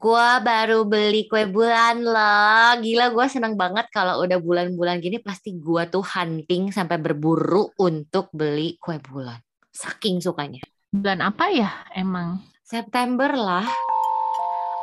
[0.00, 2.72] Gua baru beli kue bulan loh.
[2.80, 8.32] Gila gua seneng banget kalau udah bulan-bulan gini pasti gua tuh hunting sampai berburu untuk
[8.32, 9.36] beli kue bulan.
[9.68, 10.64] Saking sukanya.
[10.88, 12.40] Bulan apa ya emang?
[12.64, 13.68] September lah.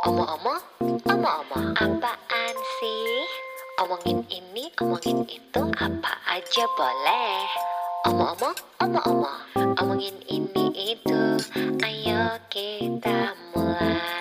[0.05, 0.61] Omong-omong,
[1.09, 3.25] omong-omong, apaan sih?
[3.81, 7.41] Omongin ini, omongin itu, apa aja boleh.
[8.05, 8.55] Omong-omong,
[8.85, 9.41] omong-omong,
[9.81, 11.41] omongin ini itu,
[11.81, 14.16] ayo kita mulai.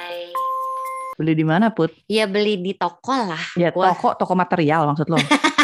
[1.17, 1.97] Beli di mana, Put?
[2.13, 3.41] Ya beli di toko lah.
[3.57, 5.17] Ya toko, toko material maksud lo.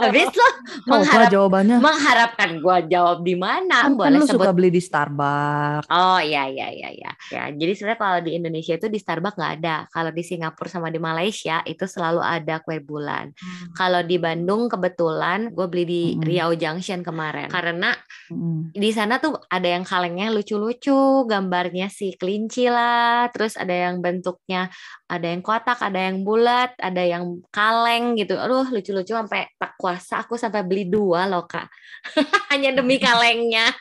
[0.00, 0.48] Habis lo
[0.88, 1.76] Oh, mengharap, jawabannya.
[1.78, 3.84] mengharapkan gua jawab di mana?
[3.84, 5.86] Kan, kan Boleh lu sebut suka beli di Starbucks.
[5.88, 7.10] Oh iya iya iya iya.
[7.28, 9.76] Ya, jadi sebenarnya kalau di Indonesia itu di Starbucks nggak ada.
[9.90, 13.34] Kalau di Singapura sama di Malaysia itu selalu ada kue bulan.
[13.34, 13.66] Hmm.
[13.74, 16.22] Kalau di Bandung kebetulan gue beli di Mm-mm.
[16.22, 17.92] Riau Junction kemarin karena
[18.30, 18.70] Mm.
[18.70, 24.70] di sana tuh ada yang kalengnya lucu-lucu, gambarnya si kelinci lah, terus ada yang bentuknya
[25.10, 28.38] ada yang kotak, ada yang bulat, ada yang kaleng gitu.
[28.38, 31.66] Aduh lucu-lucu sampai tak kuasa aku sampai beli dua loh kak,
[32.54, 33.74] hanya demi kalengnya.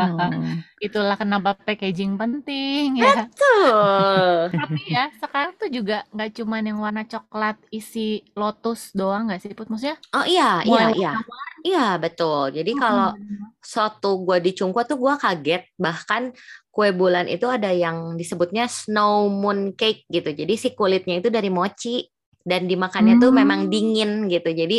[0.00, 0.64] Hmm.
[0.80, 3.28] Itulah kenapa packaging penting ya.
[3.36, 4.48] Tuh.
[4.64, 9.52] Tapi ya sekarang tuh juga nggak cuman yang warna coklat isi lotus doang nggak sih
[9.52, 9.68] Put?
[9.68, 11.12] Maksudnya Oh iya, iya, iya.
[11.60, 12.56] Iya, betul.
[12.56, 13.12] Jadi kalau
[13.60, 15.68] suatu gue di Cungko tuh gue kaget.
[15.76, 16.22] Bahkan
[16.72, 20.32] kue bulan itu ada yang disebutnya snow moon cake gitu.
[20.32, 22.08] Jadi si kulitnya itu dari mochi
[22.42, 23.70] dan dimakannya tuh memang Hmm.
[23.70, 24.48] dingin gitu.
[24.48, 24.78] Jadi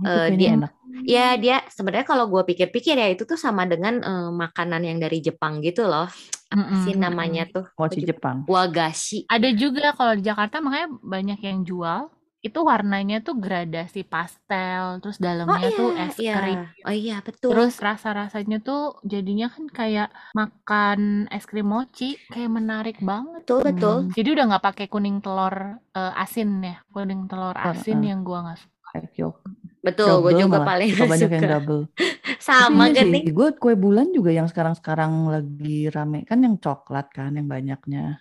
[0.00, 0.72] kayaknya dia- enak.
[1.00, 5.18] ya dia sebenarnya kalau gue pikir-pikir ya itu tuh sama dengan eh, makanan yang dari
[5.18, 6.06] Jepang gitu loh.
[6.50, 7.62] Apa Mm-mm, sih namanya tuh?
[7.78, 8.42] Mochi Jepang.
[8.44, 9.22] Wagashi.
[9.26, 15.20] Ada juga kalau di Jakarta makanya banyak yang jual itu warnanya tuh gradasi pastel, terus
[15.20, 16.64] dalamnya tuh es krim.
[16.88, 17.52] Oh iya, betul.
[17.52, 23.44] Terus rasa-rasanya tuh jadinya kan kayak makan es krim mochi, kayak menarik banget.
[23.44, 23.96] betul, betul.
[24.08, 24.12] Hmm.
[24.16, 28.06] Jadi udah nggak pakai kuning telur eh, asin ya, kuning telur asin ah.
[28.08, 28.78] yang gua nggak suka.
[29.20, 29.36] Yolk.
[29.80, 30.68] Betul, gue juga malah.
[30.76, 31.82] paling Suka banyak yang double.
[32.40, 37.08] Sama Tapi kan iya gue kue bulan juga yang sekarang-sekarang lagi rame kan yang coklat
[37.12, 38.20] kan, yang banyaknya,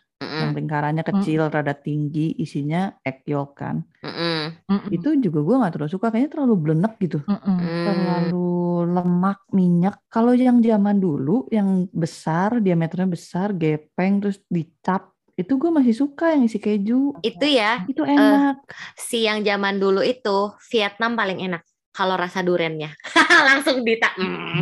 [0.49, 3.85] yang lingkarannya kecil, rada tinggi, isinya egg yolk kan.
[4.01, 4.65] mm-mm.
[4.65, 7.57] Mm-mm, Itu juga gue nggak terlalu suka, kayaknya terlalu blenek gitu, mm-mm.
[7.61, 7.85] Hmm.
[7.85, 8.49] terlalu
[8.89, 9.95] lemak, minyak.
[10.09, 16.33] Kalau yang zaman dulu, yang besar, diameternya besar, gepeng, terus dicap, itu gue masih suka
[16.33, 17.15] yang isi keju.
[17.23, 18.59] Itu ya, Itu enak.
[18.97, 22.95] si yang zaman dulu itu Vietnam paling enak kalau rasa durennya
[23.49, 24.61] langsung dita mm.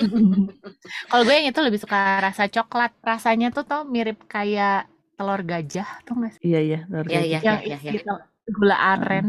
[1.10, 2.92] Kalau gue yang itu lebih suka rasa coklat.
[3.02, 6.40] Rasanya tuh tau mirip kayak telur gajah tuh nggak sih?
[6.44, 7.26] Iya iya, telur Iya, keju.
[7.26, 7.38] iya.
[7.40, 7.60] Yang
[7.90, 9.26] isi tel- gula aren.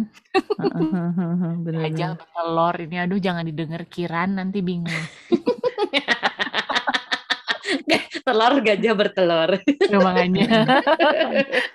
[1.58, 1.82] Bener-bener.
[1.90, 5.04] Gajah telur ini aduh jangan didengar Kiran nanti bingung.
[8.22, 9.50] telur gajah bertelur
[9.98, 10.68] makanya.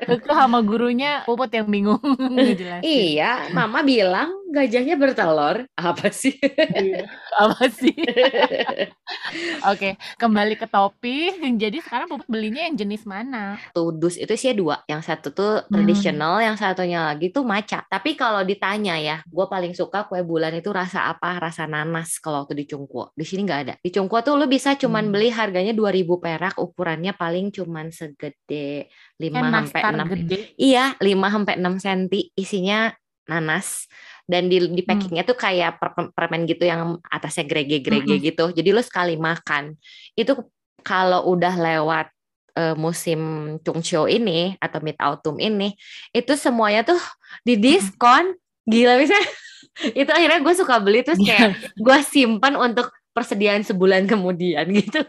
[0.05, 2.01] Itu sama gurunya Puput yang bingung
[2.85, 6.37] iya mama bilang gajahnya bertelur apa sih
[6.73, 7.09] Iya.
[7.43, 7.97] Apa sih?
[9.73, 11.41] Oke, kembali ke topik.
[11.57, 13.57] Jadi sekarang Puput belinya yang jenis mana?
[13.73, 18.45] tudus itu sih dua yang satu tuh tradisional yang satunya lagi tuh maca tapi kalau
[18.45, 22.65] ditanya ya gue paling suka kue bulan itu rasa apa rasa nanas kalau waktu di
[22.69, 25.13] Cungkuo di sini nggak ada di Cungkuo tuh lu bisa cuman Hmm.
[25.15, 30.37] beli harganya 2000 perak ukurannya paling cuman segede 5 Kayak sampai nastar 6 gede.
[30.59, 32.03] Iya, 5 sampai 6 cm
[32.35, 32.79] isinya
[33.27, 33.87] nanas
[34.27, 38.27] dan di di packingnya tuh kayak per- permen gitu yang atasnya grege-grege Mm-mm.
[38.27, 38.45] gitu.
[38.55, 39.75] Jadi lu sekali makan
[40.19, 40.35] itu
[40.83, 42.07] kalau udah lewat
[42.59, 43.21] eh, musim
[43.63, 45.75] Chungcheong ini atau Mid Autumn ini
[46.11, 47.01] itu semuanya tuh
[47.47, 48.35] di diskon.
[48.67, 49.15] Gila bisa.
[49.99, 55.05] itu akhirnya gue suka beli terus kayak gue simpan untuk persediaan sebulan kemudian gitu.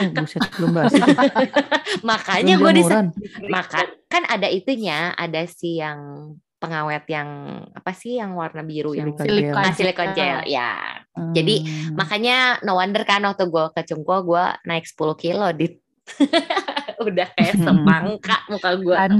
[0.00, 1.10] Oh, buset, belum bahas itu.
[2.08, 3.06] Makanya gue di jamuran.
[3.48, 7.28] maka kan ada itunya, ada si yang pengawet yang
[7.72, 9.50] apa sih yang warna biru yang Silikon.
[9.50, 9.56] gel.
[9.56, 11.00] ah, silicone gel ya.
[11.32, 11.96] Jadi, Hmm.
[11.96, 15.72] Makanya no wonder kan waktu gue ke Cungko gue naik 10 kilo di
[17.00, 18.92] udah kayak semangka muka gue.
[18.94, 19.12] Kan?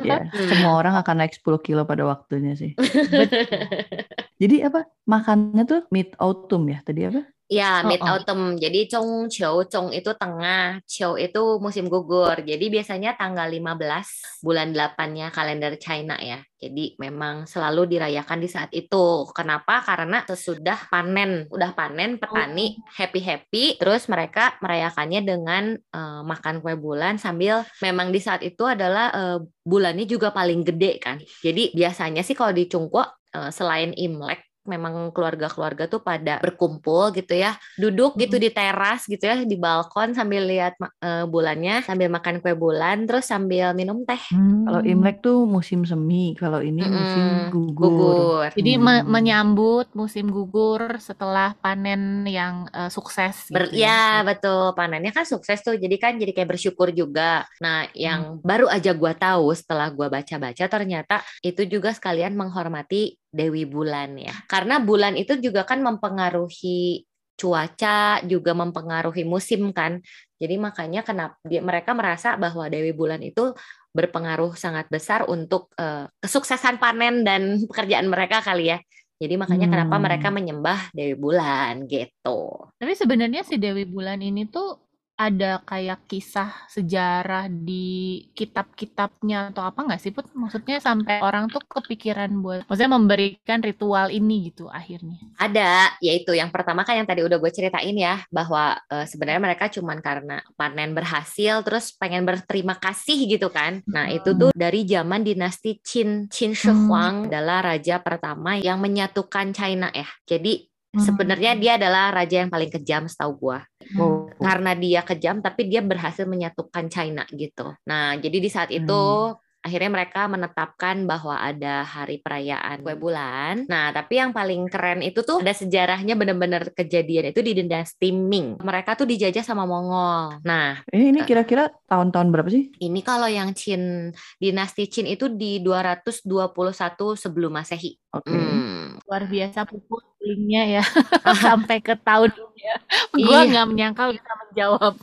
[0.00, 0.48] ya, Hmm.
[0.48, 2.78] semua orang akan naik 10 kilo pada waktunya sih.
[4.40, 4.86] Jadi apa?
[5.04, 7.22] Makannya tuh mid autumn ya tadi apa?
[7.44, 8.08] Ya, Oh, mid oh.
[8.08, 8.56] autumn.
[8.56, 12.40] Jadi Chong Chiu, Chong itu tengah, Chiu itu musim gugur.
[12.40, 16.40] Jadi biasanya tanggal 15 bulan 8-nya kalender China ya.
[16.56, 19.28] Jadi memang selalu dirayakan di saat itu.
[19.36, 19.84] Kenapa?
[19.84, 27.20] Karena sesudah panen, udah panen petani happy-happy, terus mereka merayakannya dengan eh, makan kue bulan
[27.20, 29.38] sambil memang di saat itu adalah eh,
[29.68, 31.20] bulannya juga paling gede kan.
[31.44, 33.04] Jadi biasanya sih kalau di Cungko
[33.36, 39.24] eh, selain Imlek memang keluarga-keluarga tuh pada berkumpul gitu ya, duduk gitu di teras gitu
[39.24, 44.20] ya, di balkon sambil lihat uh, bulannya, sambil makan kue bulan, terus sambil minum teh.
[44.32, 44.64] Hmm.
[44.64, 46.92] Kalau Imlek tuh musim semi, kalau ini hmm.
[46.92, 47.92] musim gugur.
[47.92, 48.48] gugur.
[48.56, 48.82] Jadi hmm.
[48.82, 53.48] me menyambut musim gugur setelah panen yang uh, sukses.
[53.48, 57.44] Gitu Ber ya, ya betul panennya kan sukses tuh, jadi kan jadi kayak bersyukur juga.
[57.60, 58.44] Nah, yang hmm.
[58.44, 64.34] baru aja gua tahu setelah gua baca-baca ternyata itu juga sekalian menghormati Dewi Bulan ya.
[64.46, 67.02] Karena bulan itu juga kan mempengaruhi
[67.34, 69.98] cuaca, juga mempengaruhi musim kan.
[70.38, 73.50] Jadi makanya kenapa mereka merasa bahwa Dewi Bulan itu
[73.90, 78.78] berpengaruh sangat besar untuk uh, kesuksesan panen dan pekerjaan mereka kali ya.
[79.18, 79.74] Jadi makanya hmm.
[79.74, 82.70] kenapa mereka menyembah Dewi Bulan gitu.
[82.78, 84.83] Tapi sebenarnya si Dewi Bulan ini tuh
[85.14, 90.26] ada kayak kisah sejarah di kitab-kitabnya atau apa nggak sih Put?
[90.34, 95.14] Maksudnya sampai orang tuh kepikiran buat maksudnya memberikan ritual ini gitu akhirnya.
[95.38, 99.70] Ada, yaitu yang pertama kan yang tadi udah gue ceritain ya bahwa e, sebenarnya mereka
[99.70, 103.86] cuman karena panen berhasil terus pengen berterima kasih gitu kan.
[103.86, 104.18] Nah, hmm.
[104.18, 106.26] itu tuh dari zaman dinasti Qin.
[106.26, 107.28] Qin Shi Huang hmm.
[107.30, 110.10] adalah raja pertama yang menyatukan China ya.
[110.26, 111.60] Jadi Sebenarnya hmm.
[111.60, 113.66] dia adalah raja yang paling kejam setahu gua.
[113.98, 114.23] Oh.
[114.40, 117.74] Karena dia kejam tapi dia berhasil menyatukan China gitu.
[117.86, 123.64] Nah, jadi di saat itu hmm akhirnya mereka menetapkan bahwa ada hari perayaan kue bulan.
[123.64, 128.60] Nah, tapi yang paling keren itu tuh ada sejarahnya bener-bener kejadian itu di dinasti Ming.
[128.60, 130.44] Mereka tuh dijajah sama Mongol.
[130.44, 132.76] Nah, ini, ini kira-kira tahun-tahun berapa sih?
[132.76, 137.96] Ini kalau yang Qin dinasti Qin itu di 221 sebelum Masehi.
[138.12, 138.28] Oke.
[138.28, 138.36] Okay.
[138.36, 139.00] Hmm.
[139.08, 140.84] Luar biasa pupuk linknya ya
[141.44, 142.76] sampai ke tahun ya.
[143.12, 144.94] Gue nggak menyangka bisa menjawab.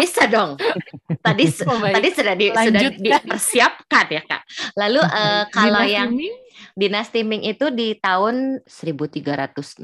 [0.00, 0.56] Bisa dong.
[1.20, 4.42] Tadi oh, tadi sudah di, sudah dipersiapkan ya kak.
[4.80, 6.10] Lalu uh, kalau yang
[6.74, 9.82] Dinasti Ming itu di tahun 1368.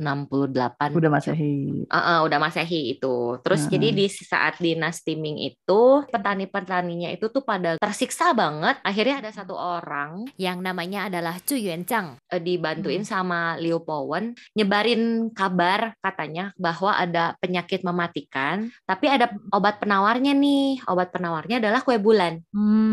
[0.93, 1.87] Udah Masehi.
[1.87, 3.39] Uh, uh, udah Masehi itu.
[3.43, 8.79] Terus uh jadi di saat Dinasti Ming itu petani-petaninya itu tuh pada tersiksa banget.
[8.87, 13.11] Akhirnya ada satu orang yang namanya adalah Chu Yuanzhang uh, dibantuin hmm.
[13.11, 20.81] sama Liu Powen nyebarin kabar katanya bahwa ada penyakit mematikan, tapi ada obat penawarnya nih.
[20.89, 22.41] Obat penawarnya adalah kue bulan.
[22.55, 22.86] Hmm.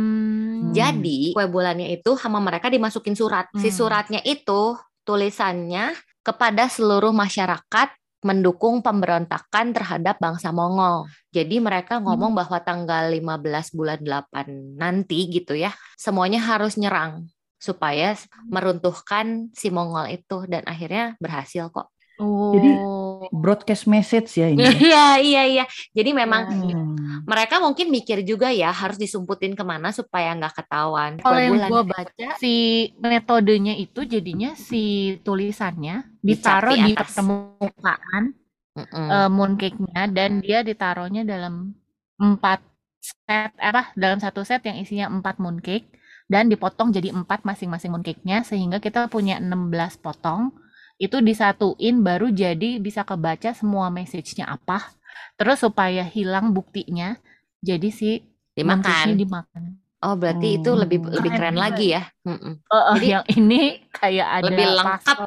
[0.73, 3.47] Jadi kue bulannya itu sama mereka dimasukin surat.
[3.53, 3.61] Hmm.
[3.61, 4.73] Si surat suratnya itu
[5.05, 5.93] tulisannya
[6.25, 7.93] kepada seluruh masyarakat
[8.23, 11.05] mendukung pemberontakan terhadap bangsa Mongol.
[11.29, 12.39] Jadi mereka ngomong hmm.
[12.41, 17.29] bahwa tanggal 15 bulan 8 nanti gitu ya, semuanya harus nyerang
[17.61, 18.17] supaya
[18.49, 21.93] meruntuhkan si Mongol itu dan akhirnya berhasil kok.
[22.17, 22.51] Oh.
[22.55, 22.71] Jadi
[23.31, 24.65] broadcast message ya ini.
[24.65, 24.71] Ya?
[24.83, 25.65] Iya iya iya.
[25.95, 27.23] Jadi memang hmm.
[27.29, 31.21] mereka mungkin mikir juga ya harus disumputin ke mana supaya nggak ketahuan.
[31.21, 38.23] Kalau yang gue baca si metodenya itu jadinya si tulisannya ditaruh di, di permukaan
[38.75, 39.07] mm -mm.
[39.11, 41.75] uh, mooncake-nya dan dia ditaruhnya dalam
[42.17, 42.63] empat
[43.03, 45.91] set apa dalam satu set yang isinya empat mooncake
[46.31, 50.55] dan dipotong jadi empat masing-masing mooncake-nya sehingga kita punya 16 potong
[51.03, 54.95] itu disatuin baru jadi bisa kebaca semua message-nya apa.
[55.35, 57.19] Terus supaya hilang buktinya,
[57.59, 58.23] jadi si
[58.55, 59.19] dimakan.
[59.19, 59.63] dimakan.
[60.03, 60.57] Oh, berarti hmm.
[60.63, 62.07] itu lebih lebih keren lagi ya.
[62.23, 65.19] Uh, uh, jadi yang ini kayak ada lebih lengkap.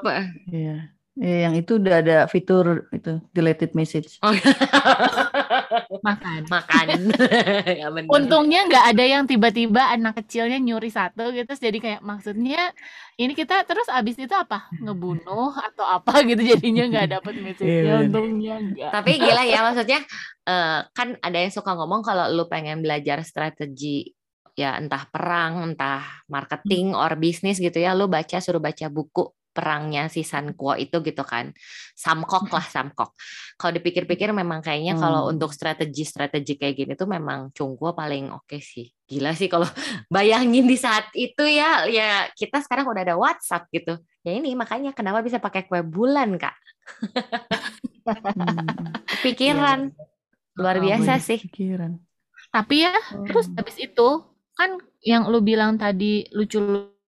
[0.49, 0.96] Iya.
[1.17, 4.21] Ya, yang itu udah ada fitur itu deleted message.
[4.21, 4.37] Oh.
[6.05, 6.45] makan.
[6.45, 6.87] Makan.
[7.81, 8.13] ya bener.
[8.13, 12.69] Untungnya nggak ada yang tiba-tiba anak kecilnya nyuri satu gitu, jadi kayak maksudnya
[13.17, 18.05] ini kita terus abis itu apa ngebunuh atau apa gitu jadinya nggak dapet message yeah,
[18.05, 18.93] untungnya enggak.
[18.93, 20.01] Tapi gila ya maksudnya
[20.45, 24.13] uh, kan ada yang suka ngomong kalau lu pengen belajar strategi
[24.53, 27.01] ya entah perang, entah marketing hmm.
[27.01, 31.25] or bisnis gitu ya, lu baca suruh baca buku perangnya si San Kuo itu gitu
[31.25, 31.49] kan.
[31.97, 33.17] Samkok lah Samkok.
[33.57, 35.01] Kalau dipikir-pikir memang kayaknya hmm.
[35.01, 38.87] kalau untuk strategi-strategi kayak gini tuh memang Kuo paling oke okay sih.
[39.09, 39.65] Gila sih kalau
[40.15, 43.97] bayangin di saat itu ya ya kita sekarang udah ada WhatsApp gitu.
[44.21, 46.55] Ya ini makanya kenapa bisa pakai kue bulan, Kak.
[48.05, 48.93] hmm.
[49.25, 50.05] Pikiran ya.
[50.61, 51.39] luar biasa oh, sih.
[51.41, 51.97] Pikiran.
[52.51, 53.27] Tapi ya, hmm.
[53.31, 54.09] terus habis itu
[54.57, 56.59] kan yang lu bilang tadi lucu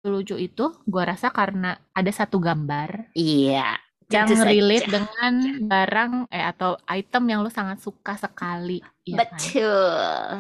[0.10, 5.34] lucu itu gua rasa karena ada satu gambar iya yang relate dengan
[5.66, 9.66] barang eh atau item yang lu sangat suka sekali ya betul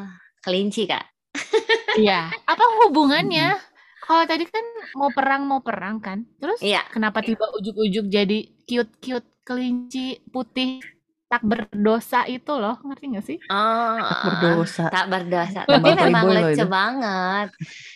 [0.06, 0.22] kan?
[0.46, 1.06] kelinci kak
[2.02, 3.58] iya apa hubungannya
[4.06, 6.86] kalau tadi kan mau perang mau perang kan terus iya.
[6.94, 10.82] kenapa tiba ujuk-ujuk jadi cute cute kelinci putih
[11.26, 13.38] tak berdosa itu loh ngerti gak sih?
[13.50, 14.86] Oh, tak berdosa.
[14.94, 15.62] Tak berdosa.
[15.66, 17.50] Tapi memang lucu banget.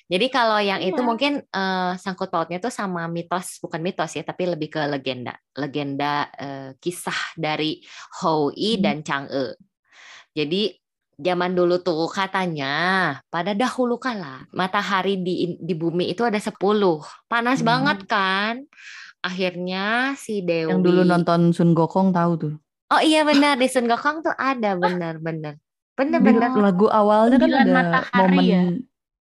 [0.09, 1.05] Jadi kalau yang itu iya.
[1.05, 6.25] mungkin uh, sangkut pautnya tuh sama mitos, bukan mitos ya, tapi lebih ke legenda, legenda
[6.33, 7.85] uh, kisah dari
[8.17, 8.81] Hou Yi hmm.
[8.81, 9.53] dan Chang'e.
[10.33, 10.73] Jadi
[11.13, 16.57] zaman dulu tuh katanya pada dahulu kala matahari di di bumi itu ada 10.
[17.29, 17.69] Panas hmm.
[17.69, 18.65] banget kan?
[19.21, 22.53] Akhirnya si Dewi Yang dulu nonton Sun Gokong tahu tuh.
[22.89, 25.61] Oh iya benar di Sun Gokong tuh ada benar-benar.
[25.93, 26.55] Benar-benar.
[26.57, 28.63] Lagu awalnya kan ada momen ya?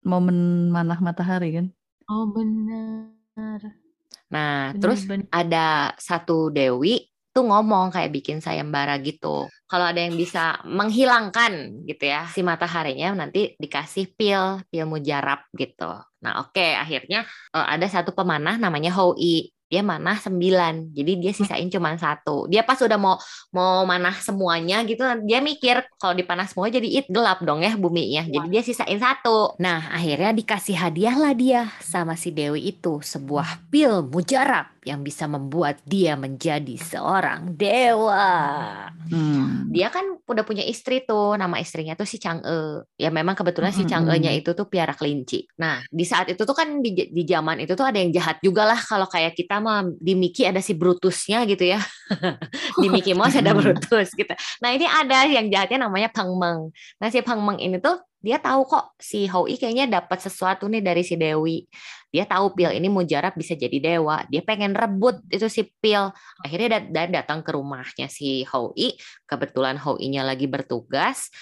[0.03, 1.67] Momen manah matahari kan?
[2.11, 3.13] Oh benar.
[4.33, 5.29] Nah, bener, terus bener.
[5.31, 9.49] ada satu dewi tuh ngomong kayak bikin sayembara gitu.
[9.65, 15.97] Kalau ada yang bisa menghilangkan gitu ya si mataharinya nanti dikasih pil, pil mujarab gitu.
[16.21, 17.25] Nah, oke okay, akhirnya
[17.57, 21.41] uh, ada satu pemanah namanya Hoi dia manah sembilan jadi dia hmm.
[21.41, 23.17] sisain cuma satu dia pas udah mau
[23.57, 28.29] mau manah semuanya gitu dia mikir kalau dipanah semua jadi it gelap dong ya buminya
[28.29, 33.73] jadi dia sisain satu nah akhirnya dikasih hadiah lah dia sama si Dewi itu sebuah
[33.73, 38.91] pil mujarab yang bisa membuat dia menjadi seorang dewa.
[39.07, 39.71] Hmm.
[39.71, 42.83] Dia kan udah punya istri tuh, nama istrinya tuh si Chang'e.
[42.99, 43.79] Ya memang kebetulan hmm.
[43.79, 45.47] si Chang'e-nya itu tuh piara kelinci.
[45.63, 48.67] Nah, di saat itu tuh kan di, di zaman itu tuh ada yang jahat juga
[48.67, 51.81] lah kalau kayak kita mah di Mickey ada si Brutusnya gitu ya.
[52.83, 54.35] di Mickey Mouse ada Brutus gitu.
[54.61, 56.75] Nah, ini ada yang jahatnya namanya Pang Meng.
[56.99, 60.79] Nah, si Pang Meng ini tuh dia tahu kok si Hoi kayaknya dapat sesuatu nih
[60.79, 61.67] dari si Dewi.
[62.15, 64.23] Dia tahu Pil ini mujarab bisa jadi dewa.
[64.31, 66.13] Dia pengen rebut itu si Pil.
[66.47, 68.95] Akhirnya dia datang ke rumahnya si Hoi.
[69.27, 71.35] Kebetulan Hoi-nya lagi bertugas.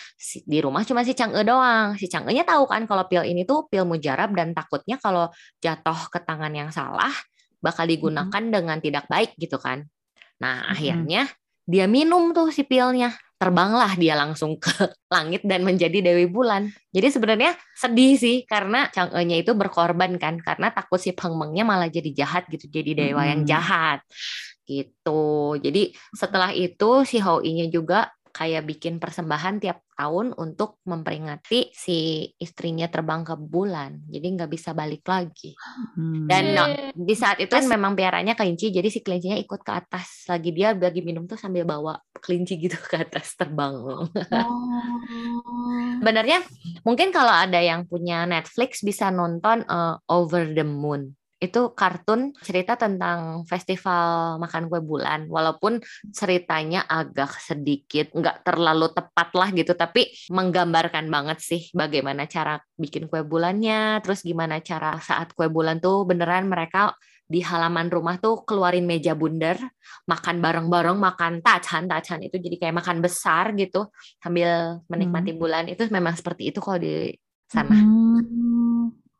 [0.46, 2.00] Di rumah cuma si Chang'e doang.
[2.00, 5.28] Si Chang'e-nya tahu kan kalau Pil ini tuh Pil mujarab dan takutnya kalau
[5.60, 7.12] jatuh ke tangan yang salah
[7.60, 8.56] bakal digunakan mm -hmm.
[8.56, 9.86] dengan tidak baik gitu kan.
[10.40, 10.72] Nah, mm -hmm.
[10.72, 11.22] akhirnya
[11.70, 14.68] dia minum tuh si pilnya terbanglah dia langsung ke
[15.14, 16.68] langit dan menjadi Dewi Bulan.
[16.92, 21.88] Jadi sebenarnya sedih sih karena Chang'e-nya itu berkorban kan karena takut si Peng Mengnya malah
[21.88, 23.30] jadi jahat gitu, jadi dewa hmm.
[23.32, 24.04] yang jahat
[24.68, 25.56] gitu.
[25.56, 32.88] Jadi setelah itu si Hou-nya juga kayak bikin persembahan tiap tahun untuk memperingati si istrinya
[32.88, 34.00] terbang ke bulan.
[34.08, 35.52] Jadi nggak bisa balik lagi.
[36.00, 36.24] Hmm.
[36.24, 36.64] dan no,
[36.96, 40.24] di saat itu kan memang piaranya kelinci jadi si kelincinya ikut ke atas.
[40.30, 43.76] Lagi dia lagi minum tuh sambil bawa kelinci gitu ke atas terbang.
[43.76, 44.08] Oh.
[46.00, 46.40] Sebenarnya
[46.82, 52.76] mungkin kalau ada yang punya Netflix bisa nonton uh, Over the Moon itu kartun cerita
[52.76, 55.80] tentang festival makan kue bulan walaupun
[56.12, 63.08] ceritanya agak sedikit nggak terlalu tepat lah gitu tapi menggambarkan banget sih bagaimana cara bikin
[63.08, 66.92] kue bulannya terus gimana cara saat kue bulan tuh beneran mereka
[67.30, 69.56] di halaman rumah tuh keluarin meja bundar
[70.04, 73.88] makan bareng-bareng makan tacan tacan itu jadi kayak makan besar gitu
[74.20, 75.40] sambil menikmati hmm.
[75.40, 77.14] bulan itu memang seperti itu kalau di
[77.46, 77.74] sana.
[77.74, 78.49] Hmm.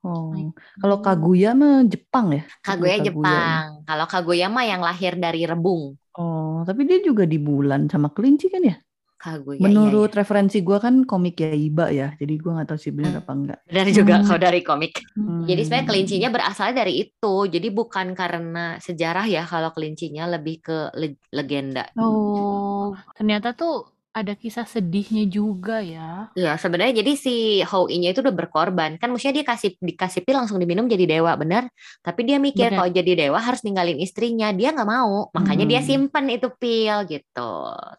[0.00, 0.32] Oh,
[0.80, 2.42] kalau Kaguya mah Jepang ya?
[2.64, 3.64] Kaguya, Kaguya Jepang.
[3.80, 3.84] Ya.
[3.84, 5.92] Kalau Kaguya mah yang lahir dari rebung.
[6.16, 8.76] Oh, tapi dia juga di bulan sama kelinci kan ya?
[9.20, 9.60] Kaguya.
[9.60, 10.18] Menurut iya, iya.
[10.24, 13.20] referensi gue kan komik ya Iba ya, jadi gue nggak tahu sih benar hmm.
[13.20, 13.58] apa enggak.
[13.68, 14.24] Benar juga hmm.
[14.24, 14.94] kalau dari komik.
[15.12, 15.44] Hmm.
[15.44, 20.78] Jadi sebenarnya kelincinya berasal dari itu, jadi bukan karena sejarah ya kalau kelincinya lebih ke
[20.96, 21.92] le legenda.
[22.00, 26.34] Oh, ternyata tuh ada kisah sedihnya juga ya.
[26.34, 28.98] Iya, sebenarnya jadi si Hou-nya itu udah berkorban.
[28.98, 31.70] Kan maksudnya dia kasih dikasih pil langsung diminum jadi dewa, benar?
[32.02, 34.50] Tapi dia mikir kalau jadi dewa harus ninggalin istrinya.
[34.50, 35.30] Dia nggak mau.
[35.30, 35.72] Makanya hmm.
[35.72, 37.52] dia simpen itu pil gitu.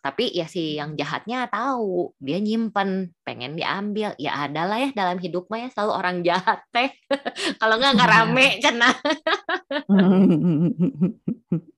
[0.04, 4.12] Tapi ya si yang jahatnya tahu, dia nyimpen, pengen diambil.
[4.20, 6.92] Ya adalah ya dalam hidup mah ya selalu orang jahat teh.
[7.64, 8.92] kalau nggak nggak rame cina.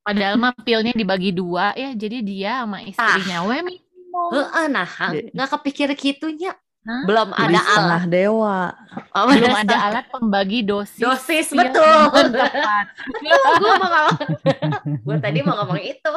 [0.04, 3.46] Padahal mah pilnya dibagi dua ya, jadi dia sama istrinya.
[3.46, 3.48] Ah.
[3.48, 4.90] Wemi Heeh, nah
[5.34, 6.54] nggak kepikir gitunya.
[6.84, 7.08] Hah?
[7.08, 8.76] Belum ada alat dewa.
[9.16, 11.00] Oh, belum ada alat pembagi dosis.
[11.00, 12.12] Dosis betul.
[12.12, 12.86] Tepat.
[13.64, 14.18] gue mau ngomong.
[15.08, 16.14] gue tadi mau ngomong itu.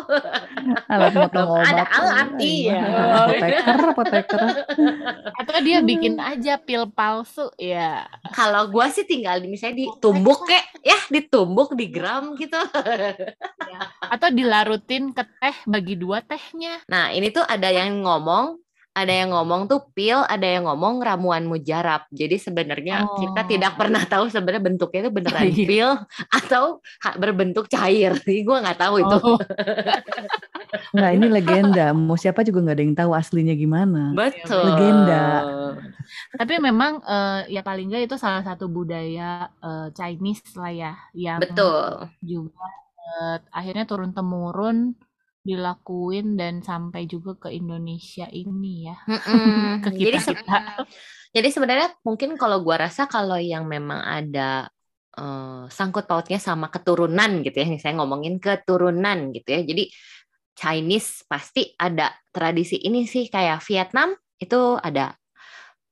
[0.96, 1.68] Alat motong obat.
[1.68, 2.80] Ada alat iya.
[3.22, 4.42] Apoteker, apoteker.
[5.36, 8.08] Atau dia bikin aja pil palsu ya.
[8.32, 12.58] Kalau gue sih tinggal di misalnya ditumbuk kayak ya ditumbuk di gram gitu.
[13.66, 13.80] Ya.
[14.08, 16.80] Atau dilarutin ke teh bagi dua tehnya.
[16.88, 18.65] Nah ini tuh ada yang ngomong
[18.96, 22.08] ada yang ngomong tuh pil, ada yang ngomong ramuan mujarab.
[22.08, 23.20] Jadi sebenarnya oh.
[23.20, 25.66] kita tidak pernah tahu sebenarnya bentuknya itu beneran iya.
[25.68, 25.90] pil
[26.32, 26.80] atau
[27.20, 28.16] berbentuk cair.
[28.24, 29.16] Jadi gue nggak tahu itu.
[29.20, 29.40] Oh.
[30.96, 31.86] Nggak ini legenda.
[31.94, 34.16] Mau siapa juga nggak ada yang tahu aslinya gimana.
[34.16, 34.64] Betul.
[34.66, 35.24] Legenda.
[36.34, 41.38] Tapi memang uh, ya paling nggak itu salah satu budaya uh, Chinese lah ya yang
[41.38, 42.66] betul juga
[43.20, 44.96] uh, akhirnya turun temurun
[45.46, 48.96] dilakuin dan sampai juga ke Indonesia ini ya.
[49.86, 50.58] ke kita, jadi kita.
[51.30, 54.66] Jadi sebenarnya mungkin kalau gua rasa kalau yang memang ada
[55.14, 59.62] uh, sangkut pautnya sama keturunan gitu ya, saya ngomongin keturunan gitu ya.
[59.62, 59.86] Jadi
[60.56, 65.12] Chinese pasti ada tradisi ini sih kayak Vietnam itu ada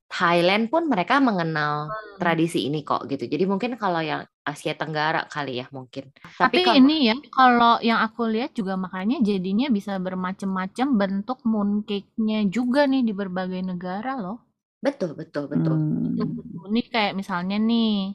[0.09, 2.21] Thailand pun mereka mengenal hmm.
[2.21, 3.27] tradisi ini kok gitu.
[3.27, 6.13] Jadi mungkin kalau yang Asia Tenggara kali ya mungkin.
[6.13, 11.39] Tapi, Tapi kalau, ini ya kalau yang aku lihat juga makanya jadinya bisa bermacam-macam bentuk
[11.49, 14.45] mooncake-nya juga nih di berbagai negara loh.
[14.85, 15.75] Betul, betul, betul.
[15.81, 16.69] Hmm.
[16.69, 18.13] Ini kayak misalnya nih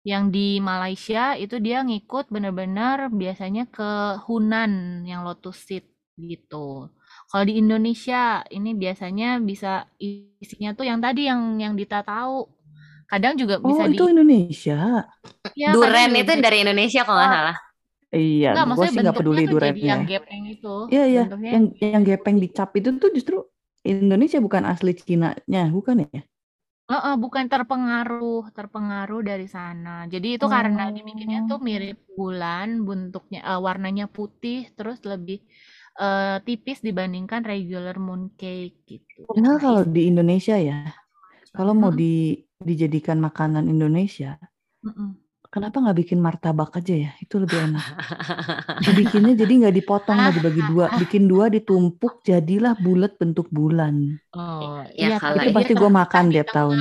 [0.00, 5.84] yang di Malaysia itu dia ngikut bener-bener biasanya ke Hunan yang lotus seed
[6.16, 6.88] gitu.
[7.30, 12.50] Kalau di Indonesia ini biasanya bisa isinya tuh yang tadi yang yang Dita tahu.
[13.06, 15.06] Kadang juga bisa Oh, itu di Indonesia.
[15.54, 17.58] Ya, Duren itu dari Indonesia kalau nggak salah.
[18.10, 19.94] Iya, Enggak, gue sih nggak peduli durennya.
[19.94, 20.74] Yang gepeng itu.
[20.90, 21.22] Iya, iya.
[21.30, 23.36] Yang yang gepeng dicap itu tuh justru
[23.86, 26.22] Indonesia bukan asli Cina-nya, bukan ya?
[26.90, 30.10] Uh, uh, bukan terpengaruh, terpengaruh dari sana.
[30.10, 30.50] Jadi itu oh.
[30.50, 35.38] karena dibikinnya tuh mirip bulan, bentuknya uh, warnanya putih, terus lebih
[36.00, 39.28] uh, tipis dibandingkan regular mooncake gitu.
[39.28, 40.88] Padahal nah, kalau di Indonesia ya,
[41.52, 44.40] kalau mau di dijadikan makanan Indonesia,
[45.50, 47.12] kenapa nggak bikin martabak aja ya?
[47.20, 47.86] Itu lebih enak.
[48.86, 54.16] Dibikinnya jadi nggak dipotong, nggak dibagi dua, bikin dua ditumpuk jadilah bulat bentuk bulan.
[54.32, 56.78] Oh, ya, ya kalau itu pasti gue makan tiap tahun.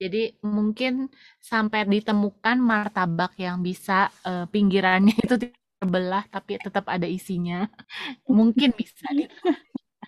[0.00, 1.10] Jadi mungkin
[1.42, 5.36] sampai ditemukan martabak yang bisa uh, pinggirannya itu
[5.80, 7.64] terbelah tapi tetap ada isinya.
[8.28, 9.08] Mungkin bisa.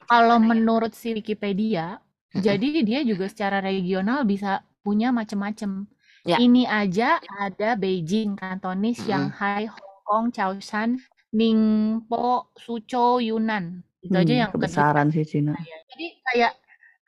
[0.05, 1.97] Kalau menurut si Wikipedia,
[2.37, 5.89] jadi dia juga secara regional bisa punya macam-macam.
[6.23, 6.39] Ya.
[6.39, 11.01] Ini aja ada Beijing, Kantonis, Shanghai, Hong Kong, Chaoshan,
[11.35, 13.83] Ningpo, Suzhou, Yunnan.
[14.03, 15.55] Itu hmm, aja yang kebesaran sih Cina.
[15.59, 16.53] Iya, jadi kayak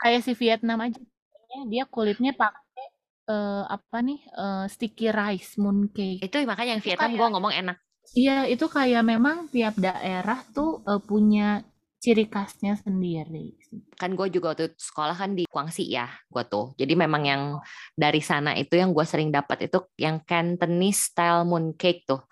[0.00, 0.98] kayak si Vietnam aja.
[1.70, 2.86] Dia kulitnya pakai
[3.30, 6.22] uh, apa nih uh, sticky rice mooncake.
[6.22, 7.78] Itu makanya yang Vietnam gue ngomong enak.
[8.14, 11.66] Iya, itu kayak memang tiap daerah tuh uh, punya
[11.98, 13.58] ciri khasnya sendiri.
[13.98, 16.78] Kan gue juga waktu sekolah kan di Guangxi ya, gue tuh.
[16.78, 17.42] Jadi memang yang
[17.98, 22.22] dari sana itu yang gue sering dapat itu yang Cantonese style mooncake tuh.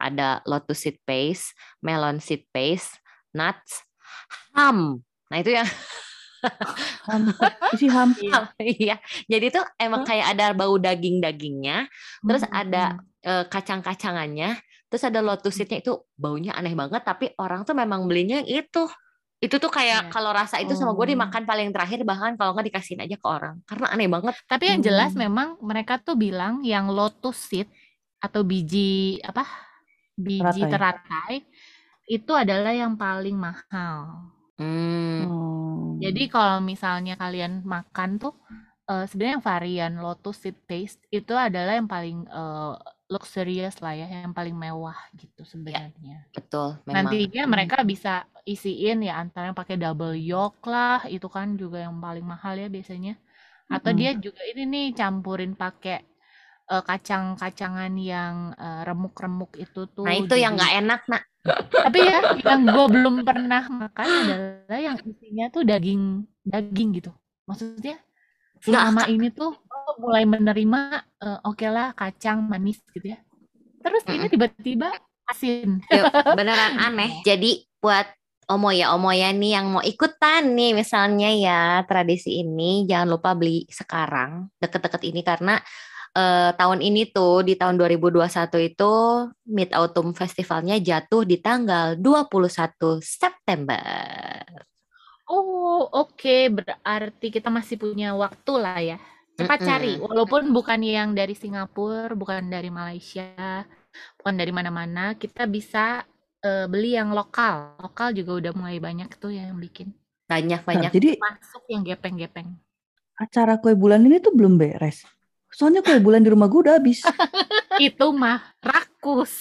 [0.00, 1.52] Ada lotus seed paste,
[1.84, 2.96] melon seed paste,
[3.36, 3.84] nuts,
[4.56, 5.04] ham.
[5.28, 5.68] Nah itu yang
[7.08, 7.22] ham
[7.74, 8.14] isi ham
[8.62, 11.90] iya jadi tuh emang kayak ada bau daging dagingnya
[12.22, 14.58] terus ada uh, kacang-kacangannya
[14.96, 18.88] terus ada lotus seednya itu baunya aneh banget tapi orang tuh memang belinya yang itu
[19.44, 20.12] itu tuh kayak yeah.
[20.12, 21.12] kalau rasa itu sama gue oh.
[21.12, 24.80] dimakan paling terakhir bahkan kalau nggak dikasihin aja ke orang karena aneh banget tapi yang
[24.80, 25.20] jelas hmm.
[25.28, 27.68] memang mereka tuh bilang yang lotus seed
[28.16, 29.44] atau biji apa
[30.16, 31.36] biji teratai, teratai
[32.08, 35.20] itu adalah yang paling mahal hmm.
[35.28, 36.00] oh.
[36.00, 38.32] jadi kalau misalnya kalian makan tuh
[38.88, 44.06] uh, sebenarnya yang varian lotus seed paste itu adalah yang paling uh, luxurious lah ya,
[44.10, 45.90] yang paling mewah gitu ya, sebenarnya.
[46.02, 47.06] Ya, betul, memang.
[47.06, 47.52] Nantinya hmm.
[47.54, 52.26] mereka bisa isiin ya antara yang pakai double yolk lah, itu kan juga yang paling
[52.26, 53.14] mahal ya biasanya.
[53.70, 53.98] Atau hmm.
[53.98, 56.02] dia juga ini nih campurin pakai
[56.70, 60.06] uh, kacang-kacangan yang uh, remuk-remuk itu tuh.
[60.06, 60.42] Nah itu jadi...
[60.46, 61.24] yang nggak enak nak.
[61.70, 67.14] Tapi ya yang gue belum pernah makan adalah yang isinya tuh daging daging gitu.
[67.46, 68.02] Maksudnya
[68.58, 69.54] selama ini tuh
[70.02, 70.80] mulai menerima
[71.22, 73.18] uh, oke okay lah kacang manis gitu ya.
[73.80, 74.16] Terus mm -mm.
[74.18, 74.88] ini tiba-tiba
[75.30, 75.80] asin.
[75.86, 76.04] Yuk,
[76.38, 77.22] beneran aneh.
[77.22, 78.06] Jadi buat
[78.46, 83.34] Omo ya, Omo ya nih yang mau ikutan nih misalnya ya tradisi ini jangan lupa
[83.34, 85.58] beli sekarang deket-deket ini karena
[86.14, 88.22] uh, tahun ini tuh di tahun 2021
[88.70, 88.92] itu
[89.50, 94.46] Mid Autumn Festivalnya jatuh di tanggal 21 September.
[95.26, 96.36] Oh, oke.
[96.54, 98.98] Berarti kita masih punya waktu lah ya.
[99.36, 103.68] Cepat cari, walaupun bukan yang dari Singapura, bukan dari Malaysia,
[104.16, 106.08] bukan dari mana-mana, kita bisa
[106.40, 107.76] uh, beli yang lokal.
[107.76, 109.92] Lokal juga udah mulai banyak tuh yang bikin.
[110.26, 110.90] Banyak Nah, banyak.
[110.90, 112.48] jadi Masuk yang gepeng-gepeng.
[113.16, 115.04] acara kue bulan ini tuh belum beres.
[115.48, 117.00] Soalnya kue bulan di rumah gue udah habis.
[117.80, 119.40] Itu mah rakus.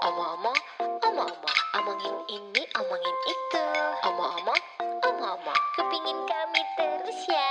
[0.00, 3.64] Omong-omong, omong-omong, omongin ini, omongin itu.
[4.08, 4.60] Omong-omong,
[5.04, 7.49] omong-omong, kepingin kami terus ya.